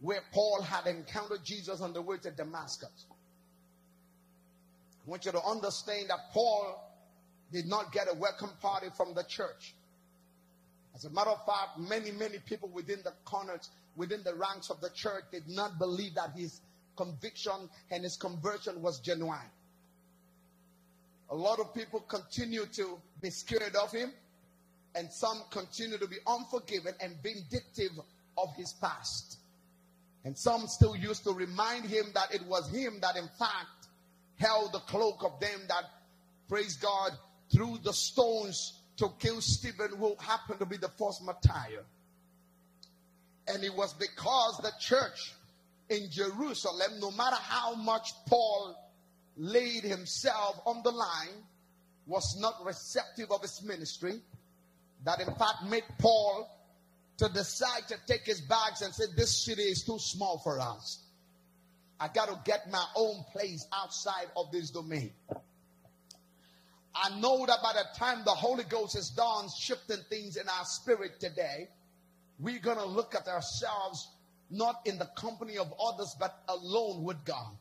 [0.00, 3.06] where Paul had encountered Jesus on the way to Damascus.
[5.06, 6.88] I want you to understand that Paul
[7.52, 9.74] did not get a welcome party from the church.
[10.94, 14.80] As a matter of fact, many, many people within the corners, within the ranks of
[14.80, 16.60] the church, did not believe that his
[16.96, 19.38] conviction and his conversion was genuine.
[21.30, 24.12] A lot of people continue to be scared of him,
[24.94, 27.92] and some continue to be unforgiving and vindictive
[28.36, 29.38] of his past.
[30.24, 33.88] And some still used to remind him that it was him that, in fact,
[34.36, 35.84] held the cloak of them that,
[36.48, 37.12] praise God,
[37.50, 41.84] threw the stones to kill Stephen, who happened to be the first martyr.
[43.48, 45.34] And it was because the church
[45.88, 48.76] in Jerusalem, no matter how much Paul
[49.36, 51.42] laid himself on the line,
[52.06, 54.20] was not receptive of his ministry,
[55.04, 56.48] that in fact made Paul
[57.18, 61.02] to decide to take his bags and say, This city is too small for us.
[62.00, 65.12] I got to get my own place outside of this domain.
[66.94, 70.64] I know that by the time the Holy Ghost is done shifting things in our
[70.64, 71.68] spirit today,
[72.38, 74.08] we're going to look at ourselves
[74.50, 77.56] not in the company of others, but alone with God.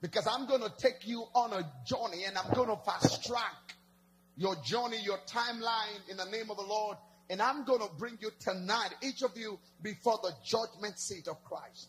[0.00, 3.74] Because I'm going to take you on a journey and I'm going to fast track
[4.36, 6.96] your journey, your timeline in the name of the Lord.
[7.28, 11.44] And I'm going to bring you tonight, each of you, before the judgment seat of
[11.44, 11.88] Christ.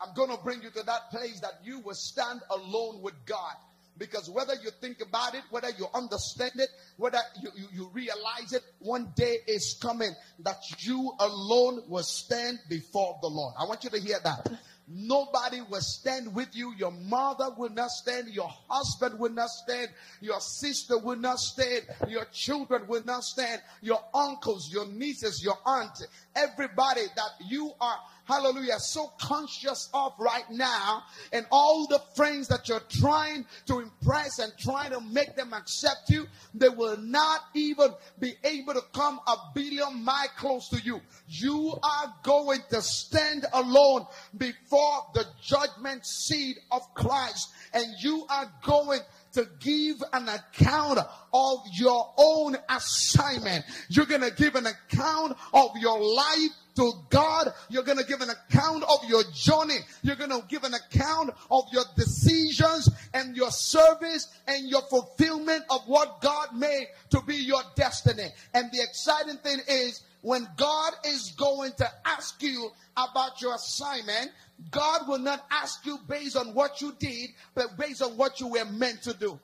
[0.00, 3.54] I'm going to bring you to that place that you will stand alone with God.
[3.98, 8.52] Because whether you think about it, whether you understand it, whether you, you, you, realize
[8.52, 13.54] it, one day is coming that you alone will stand before the Lord.
[13.58, 14.50] I want you to hear that.
[14.94, 16.74] Nobody will stand with you.
[16.76, 18.28] Your mother will not stand.
[18.28, 19.88] Your husband will not stand.
[20.20, 21.82] Your sister will not stand.
[22.08, 23.62] Your children will not stand.
[23.80, 30.48] Your uncles, your nieces, your aunt, everybody that you are hallelujah, so conscious of right
[30.50, 35.52] now, and all the friends that you're trying to impress and trying to make them
[35.52, 40.80] accept you, they will not even be able to come a billion miles close to
[40.80, 41.00] you.
[41.28, 44.06] You are going to stand alone
[44.36, 49.00] before the judgment seat of Christ, and you are going
[49.32, 50.98] to give an account
[51.32, 53.64] of your own assignment.
[53.88, 57.52] You're going to give an account of your life to God.
[57.68, 59.78] You're going to give an account of your journey.
[60.02, 65.64] You're going to give an account of your decisions and your service and your fulfillment
[65.70, 68.28] of what God made to be your destiny.
[68.54, 74.30] And the exciting thing is when God is going to ask you about your assignment,
[74.70, 78.46] God will not ask you based on what you did, but based on what you
[78.46, 79.38] were meant to do.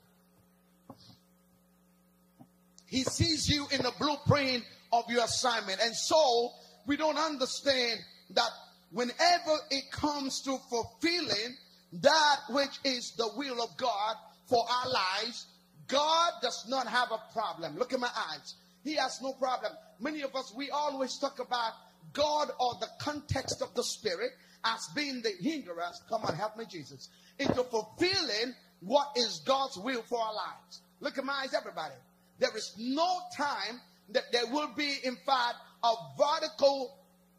[2.85, 5.79] He sees you in the blueprint of your assignment.
[5.83, 6.51] And so
[6.85, 7.99] we don't understand
[8.31, 8.49] that
[8.91, 11.55] whenever it comes to fulfilling
[11.93, 14.15] that which is the will of God
[14.47, 15.47] for our lives,
[15.87, 17.77] God does not have a problem.
[17.77, 18.55] Look at my eyes.
[18.83, 19.71] He has no problem.
[19.99, 21.73] Many of us, we always talk about
[22.13, 24.31] God or the context of the Spirit
[24.63, 26.01] as being the hindrance.
[26.09, 27.09] Come on, help me, Jesus.
[27.37, 30.81] Into fulfilling what is God's will for our lives.
[30.99, 31.95] Look at my eyes, everybody.
[32.39, 36.97] There is no time that there will be, in fact, a vertical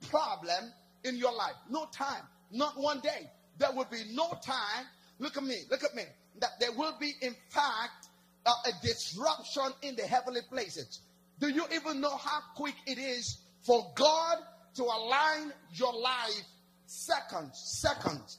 [0.09, 0.72] problem
[1.05, 1.55] in your life.
[1.68, 2.22] No time.
[2.51, 3.30] Not one day.
[3.59, 4.86] There will be no time.
[5.18, 5.57] Look at me.
[5.70, 6.05] Look at me.
[6.41, 8.09] That there will be, in fact,
[8.47, 11.01] uh, a disruption in the heavenly places.
[11.38, 14.38] Do you even know how quick it is for God
[14.76, 16.43] to align your life
[16.86, 17.80] seconds?
[17.80, 18.38] Seconds.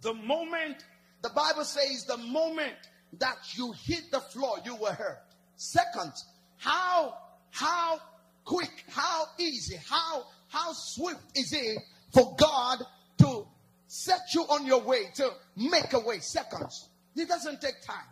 [0.00, 0.84] The moment,
[1.22, 2.74] the Bible says, the moment
[3.18, 5.22] that you hit the floor, you were hurt.
[5.56, 6.24] Seconds.
[6.56, 7.14] How,
[7.50, 8.00] how
[8.44, 11.78] quick, how easy, how, how swift is it
[12.12, 12.78] for God
[13.18, 13.46] to
[13.86, 16.18] set you on your way, to make a way?
[16.20, 16.88] Seconds.
[17.16, 18.04] It doesn't take time.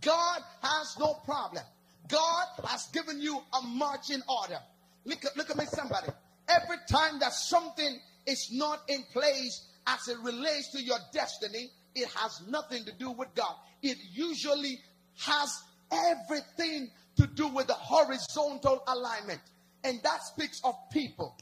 [0.00, 1.62] God has no problem.
[2.08, 4.58] God has given you a marching order.
[5.04, 6.08] Look look at me, somebody.
[6.48, 12.08] Every time that something is not in place as it relates to your destiny, it
[12.14, 13.54] has nothing to do with God.
[13.82, 14.78] It usually
[15.18, 19.40] has everything to do with the horizontal alignment.
[19.86, 21.36] And that speaks of people.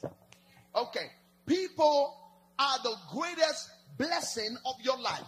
[0.77, 1.07] Okay.
[1.47, 2.15] People
[2.59, 5.25] are the greatest blessing of your life.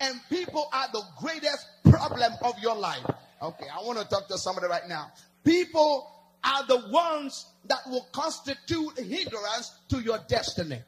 [0.00, 3.04] And people are the greatest problem of your life.
[3.40, 5.12] Okay, I want to talk to somebody right now.
[5.44, 6.10] People
[6.42, 10.80] are the ones that will constitute hindrance to your destiny.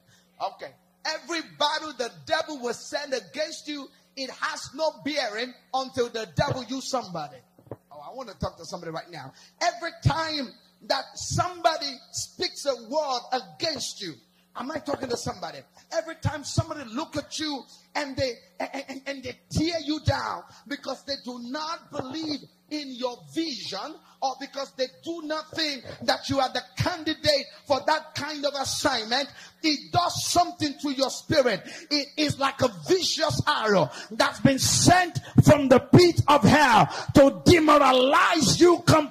[0.43, 0.73] Okay.
[1.05, 3.87] Every battle the devil will send against you,
[4.17, 7.37] it has no bearing until the devil use somebody.
[7.93, 9.33] Oh, I want to talk to somebody right now.
[9.61, 10.49] Every time
[10.89, 14.15] that somebody speaks a word against you,
[14.57, 15.59] Am I talking to somebody?
[15.93, 17.63] Every time somebody look at you
[17.97, 22.39] and they and, and, they tear you down because they do not believe
[22.71, 27.81] in your vision or because they do not think that you are the candidate for
[27.87, 29.29] that kind of assignment,
[29.63, 31.61] it does something to your spirit.
[31.91, 37.43] It is like a vicious arrow that's been sent from the pit of hell to
[37.45, 39.04] demoralize you completely.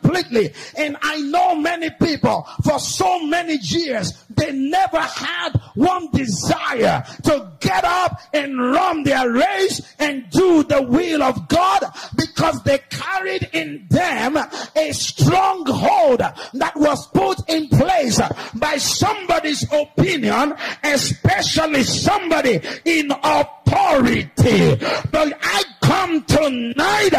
[0.77, 7.51] And I know many people for so many years, they never had one desire to
[7.59, 11.83] get up and run their race and do the will of God
[12.15, 18.19] because they carried in them a stronghold that was put in place
[18.55, 24.75] by somebody's opinion, especially somebody in authority.
[25.11, 27.13] But I come tonight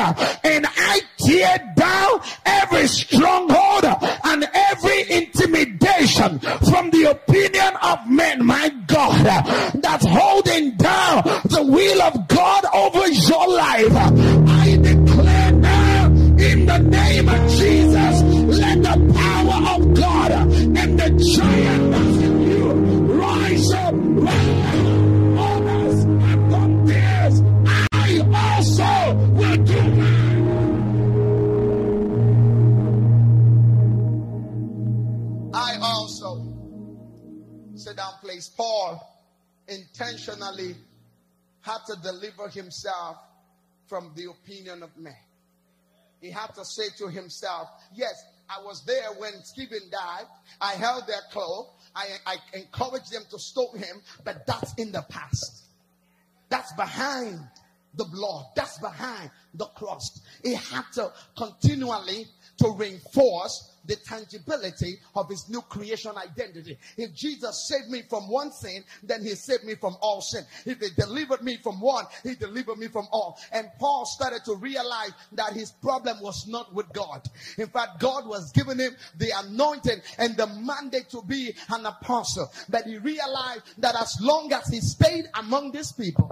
[0.44, 3.84] and I tear down every stronghold
[4.24, 9.24] and every intimidation from the opinion of men, my God,
[9.74, 13.92] that's holding down the will of God over your life.
[14.48, 18.22] I declare now in the name of Jesus,
[18.58, 22.72] let the power of God and the giant that's in you
[23.14, 25.04] rise up right
[25.36, 27.42] Others have done theirs.
[27.92, 30.23] I also will do mine.
[35.54, 36.42] I also,
[37.76, 38.48] sit down, please.
[38.48, 39.00] Paul
[39.68, 40.74] intentionally
[41.60, 43.18] had to deliver himself
[43.86, 45.14] from the opinion of men.
[46.20, 48.14] He had to say to himself, Yes,
[48.50, 50.24] I was there when Stephen died.
[50.60, 51.78] I held their cloak.
[51.94, 55.66] I, I encouraged them to stone him, but that's in the past.
[56.48, 57.40] That's behind
[57.94, 58.46] the blood.
[58.56, 60.20] That's behind the cross.
[60.42, 62.26] He had to continually
[62.58, 66.78] to reinforce the tangibility of his new creation identity.
[66.96, 70.44] If Jesus saved me from one sin, then he saved me from all sin.
[70.64, 73.38] If he delivered me from one, he delivered me from all.
[73.52, 77.22] And Paul started to realize that his problem was not with God.
[77.58, 82.50] In fact, God was giving him the anointing and the mandate to be an apostle.
[82.68, 86.30] But he realized that as long as he stayed among these people,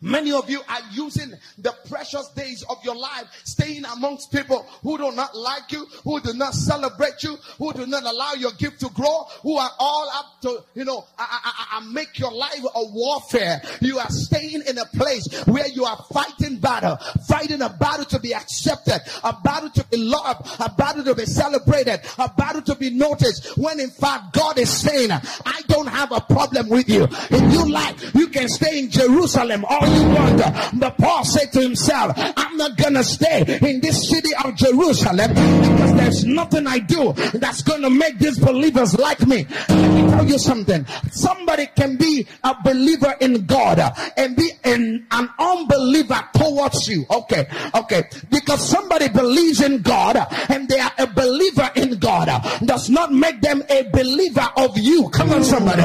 [0.00, 4.98] Many of you are using the precious days of your life staying amongst people who
[4.98, 8.80] do not like you, who do not celebrate you, who do not allow your gift
[8.80, 12.60] to grow, who are all up to, you know, I, I, I make your life
[12.74, 13.62] a warfare.
[13.80, 18.18] You are staying in a place where you are fighting battle, fighting a battle to
[18.18, 22.74] be accepted, a battle to be loved, a battle to be celebrated, a battle to
[22.74, 23.56] be noticed.
[23.56, 27.04] When in fact God is saying, I don't have a problem with you.
[27.04, 30.38] If you like, you can stay in Jerusalem all you want.
[30.80, 35.94] But Paul said to himself, I'm not gonna stay in this city of Jerusalem because
[35.94, 39.46] there's nothing I do that's gonna make these believers like me.
[39.68, 40.86] Let me tell you something.
[41.10, 43.80] Somebody can be a believer in God
[44.16, 47.04] and be an, an unbeliever towards you.
[47.10, 48.04] Okay, okay.
[48.30, 50.16] Because somebody believes in God
[50.48, 52.28] and they are a believer in God
[52.64, 55.08] does not make them a believer of you.
[55.10, 55.82] Come on, somebody.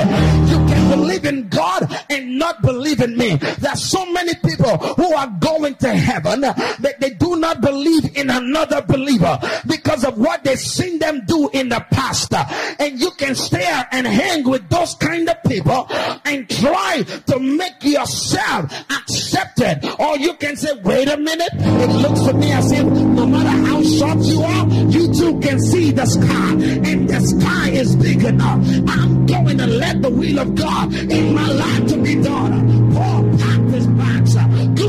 [0.51, 3.35] You can believe in God and not believe in me.
[3.35, 8.30] There's so many people who are going to heaven that they do not believe in
[8.30, 12.34] another believer because of what they've seen them do in the past.
[12.80, 15.88] And you can stare and hang with those kind of people
[16.25, 19.88] and try to make yourself accepted.
[19.99, 23.49] Or you can say, wait a minute, it looks to me as if no matter
[23.67, 26.51] how short you are, you too can see the sky.
[26.89, 28.59] And the sky is big enough.
[28.88, 32.93] I'm going to let the will of God in my life to be done.
[32.93, 33.38] Paul.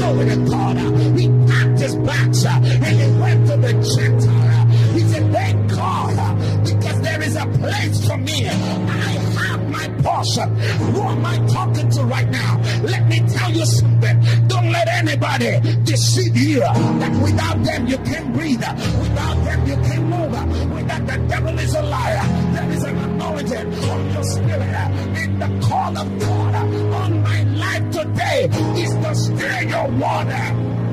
[0.00, 0.76] Glory to God.
[1.18, 4.66] He packed his bags and he went to the Gentile.
[4.94, 8.48] He said, thank God because there is a place for me.
[8.48, 10.54] I have my portion.
[10.92, 12.60] Who am I talking to right now?
[12.82, 14.20] Let me tell you something.
[14.48, 18.60] Don't let anybody deceive you that without them you can't breathe.
[18.60, 20.72] Without them you can't move.
[20.74, 22.22] Without the devil is a liar.
[22.52, 24.62] There is an anointing on your spirit.
[24.62, 30.89] And the call of God on my life today is to stir your water.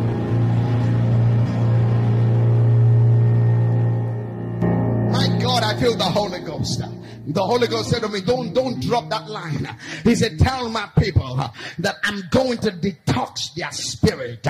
[5.40, 6.82] God, I feel the Holy Ghost.
[7.28, 9.68] The Holy Ghost said to me, don't, don't drop that line.
[10.06, 11.36] He said, tell my people
[11.80, 14.48] that I'm going to detox their spirit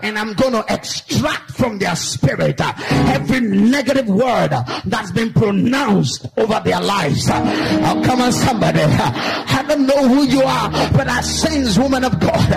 [0.00, 4.50] and I'm going to extract from their spirit every negative word
[4.86, 7.28] that's been pronounced over their lives.
[7.30, 8.80] Oh, come on, somebody.
[8.80, 12.48] I don't know who you are, but I sense, woman of God,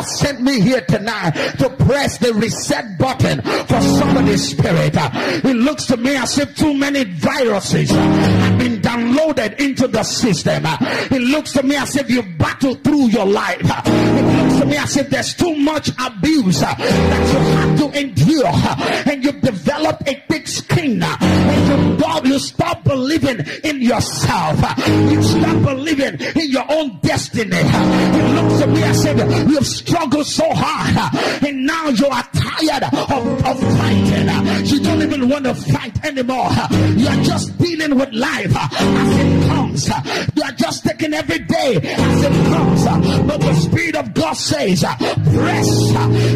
[0.00, 4.94] God sent me here tonight to press the reset button for somebody's spirit.
[4.94, 10.62] It looks to me as if too many viruses have been downloaded into the system.
[10.66, 13.60] It looks to me as if you battle through your life.
[13.60, 19.12] It looks to me as if there's too much abuse that you have to endure,
[19.12, 21.02] and you've developed a thick skin.
[21.02, 24.58] And you, God, you stop believing in yourself.
[24.88, 27.50] You stop believing in your own destiny.
[27.52, 32.84] It looks to me as if you've struggled so hard, and now you are tired
[32.84, 34.66] of, of fighting.
[34.66, 36.50] You don't even want to fight anymore.
[36.96, 38.50] You're just dealing with life
[38.80, 39.88] as it comes.
[40.34, 42.84] You are just taking every day as it comes.
[43.26, 45.68] But the Spirit of God says, press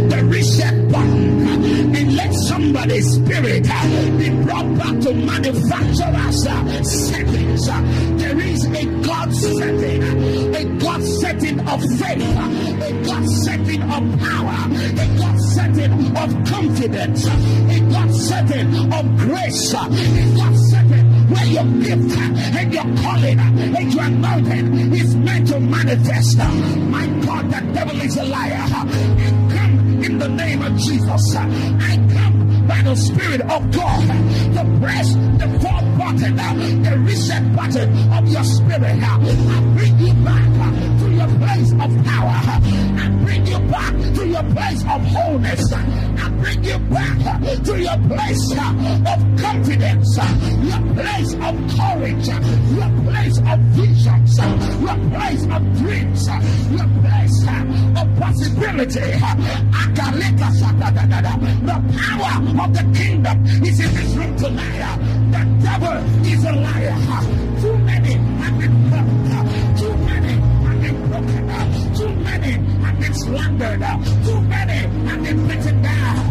[0.09, 1.47] the reset button
[1.97, 3.65] and let somebody's spirit
[4.19, 6.43] be brought back to manufacturer's
[7.09, 7.67] settings.
[8.21, 10.03] There is a God setting,
[10.55, 12.23] a God setting of faith,
[12.83, 19.73] a God setting of power, a God setting of confidence, a God setting of grace,
[19.73, 25.61] a God setting where your gift and your calling and your anointing is meant to
[25.61, 26.39] manifest.
[26.39, 28.53] My God, the devil is a liar.
[28.55, 31.37] I come in the name of Jesus.
[31.37, 34.07] I come by the Spirit of God
[34.55, 36.37] to press the fourth button,
[36.83, 39.03] the reset button of your spirit.
[39.03, 40.45] I bring you back
[41.01, 42.41] to your place of power.
[42.45, 45.73] I bring you back to your place of wholeness.
[46.45, 48.77] Bring you back to your place of
[49.41, 50.19] confidence,
[50.61, 54.37] your place of courage, your place of visions,
[54.85, 56.29] your place of dreams,
[56.69, 59.09] your place of possibility.
[61.65, 64.99] The power of the kingdom is in this room tonight.
[65.33, 66.97] The devil is a liar.
[67.63, 69.79] Too many have been hurt.
[69.79, 71.45] Too many have been broken.
[71.97, 72.53] Too many
[72.85, 73.81] have been slandered.
[74.27, 76.24] Too many have been beaten down.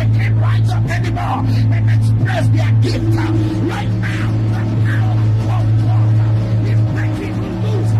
[0.00, 3.04] They can't rise up anymore and express their gift.
[3.04, 3.32] Uh,
[3.68, 6.10] right now, the power of God
[6.64, 7.90] is.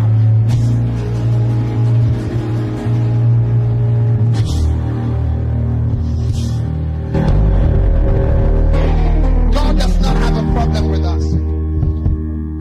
[9.55, 11.25] God does not have a problem with us.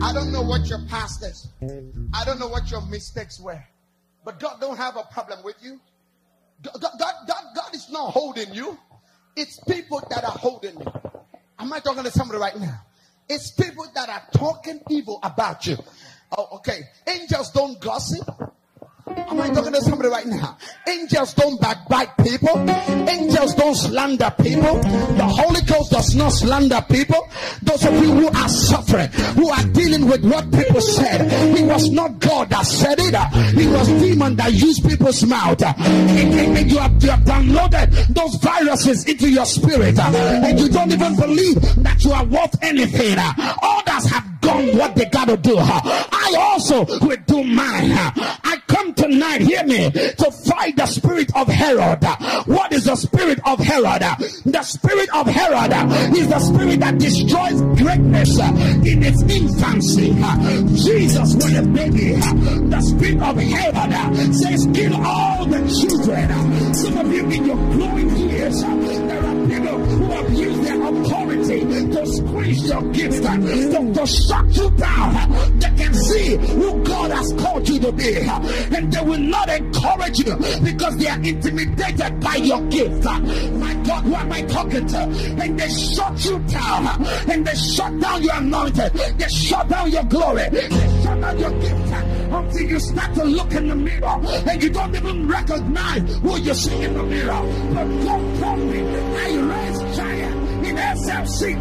[0.04, 1.48] I don't know what your past is.
[2.12, 3.64] I don't know what your mistakes were.
[4.22, 5.80] But God don't have a problem with you.
[6.60, 8.78] God, God, God, God is not holding you.
[9.36, 10.92] It's people that are holding you.
[11.58, 12.80] Am I talking to somebody right now?
[13.28, 15.76] It's people that are talking evil about you.
[16.36, 16.80] Oh, okay.
[17.06, 18.28] Angels don't gossip.
[19.06, 20.56] Am I talking to somebody right now?
[20.88, 22.58] Angels don't backbite people.
[23.08, 24.80] Angels don't slander people.
[24.80, 27.28] The Holy Ghost does not slander people.
[27.62, 31.90] Those of you who are suffering, who are dealing with what people said, it was
[31.90, 33.14] not God that said it.
[33.14, 35.62] It was demon that used people's mouth.
[35.62, 39.98] And, you, have, you have downloaded those viruses into your spirit.
[39.98, 43.16] And you don't even believe that you are worth anything.
[43.18, 45.56] Others have done what they got to do.
[45.58, 47.92] I also will do mine.
[47.92, 52.04] I come tonight, hear me, to fight the spirit of Herod.
[52.46, 54.02] What is the spirit of Herod?
[54.44, 55.72] The spirit of Herod
[56.16, 60.14] is the spirit that destroys greatness in its infancy.
[60.76, 62.14] Jesus was a baby.
[62.14, 66.74] The spirit of Herod says, kill all the children.
[66.74, 72.06] Some of you in your growing years, there are people who abuse their authority to
[72.06, 75.58] squeeze your gift, uh, to, to shut you down.
[75.58, 80.18] They can see who God has called you to be, and they will not encourage
[80.20, 83.04] you because they are intimidated by your gift.
[83.04, 83.20] Uh,
[83.58, 84.98] my God, who am I talking to?
[84.98, 90.04] And they shut you down, and they shut down your anointed, they shut down your
[90.04, 90.68] glory, they
[91.02, 94.70] shut down your gift uh, until you start to look in the mirror and you
[94.70, 97.42] don't even recognize who you see in the mirror.
[97.74, 100.29] But God told me, I raised giant
[100.76, 101.56] SLC.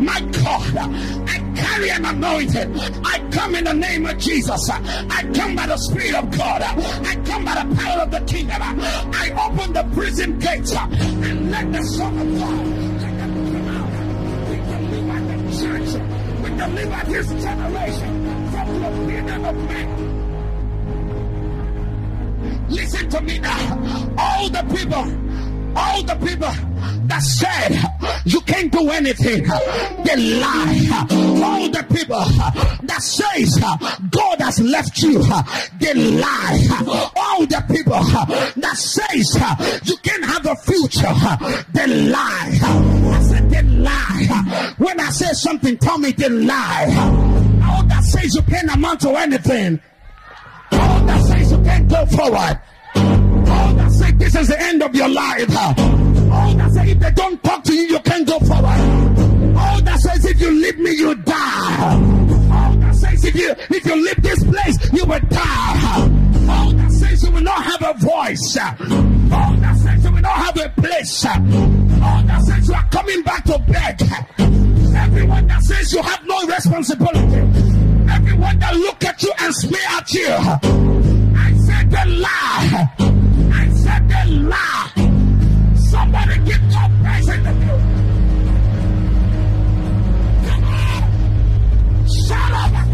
[0.00, 0.76] My God,
[1.28, 2.78] I carry an anointing.
[3.04, 4.70] I come in the name of Jesus.
[4.70, 6.62] I come by the Spirit of God.
[6.62, 8.62] I come by the power of the kingdom.
[8.62, 12.66] I open the prison gates and let the Son of God.
[14.48, 15.90] We deliver the church.
[16.42, 18.10] We deliver this generation
[18.50, 19.88] from the opinion of men.
[22.70, 24.14] Listen to me now.
[24.16, 25.04] All the people
[25.76, 26.52] all the people
[27.06, 27.76] that said
[28.24, 29.42] you can't do anything,
[30.04, 31.06] they lie.
[31.42, 32.24] All the people
[32.86, 33.58] that says
[34.10, 35.22] God has left you,
[35.78, 37.10] they lie.
[37.16, 38.02] All the people
[38.60, 39.34] that says
[39.84, 41.14] you can't have a future,
[41.72, 42.58] they lie.
[42.62, 44.74] I said they lie.
[44.78, 46.86] When I say something, tell me they lie.
[47.64, 49.80] All that says you can't amount to anything.
[50.72, 52.60] All that says you can't go forward
[54.20, 55.56] this is the end of your life.
[55.56, 59.56] All that say if they don't talk to you, you can't go forward.
[59.56, 61.94] All that says if you leave me, you die.
[62.52, 66.10] All that says if you if you leave this place, you will die.
[66.48, 68.56] All that says you will not have a voice.
[68.58, 71.24] All that says you will not have a place.
[71.26, 74.02] All that says you are coming back to bed.
[74.96, 77.40] Everyone that says you have no responsibility.
[78.12, 80.28] Everyone that look at you and smear at you.
[80.28, 83.19] I said the lie
[83.90, 84.90] said they lie.
[85.74, 87.78] Somebody get your face in the view.
[90.46, 92.06] Come on.
[92.26, 92.89] Shut up.